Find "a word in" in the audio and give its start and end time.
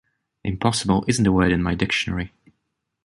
1.27-1.61